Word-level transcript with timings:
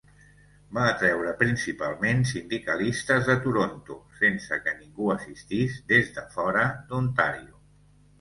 Va 0.75 0.83
atreure 0.91 1.33
principalment 1.41 2.23
sindicalistes 2.29 3.27
de 3.31 3.35
Toronto 3.43 3.97
sense 4.21 4.57
que 4.63 4.73
ningú 4.79 5.11
assistís 5.17 5.77
des 5.93 6.11
de 6.17 6.25
fora 6.39 6.65
d'Ontario. 6.89 7.61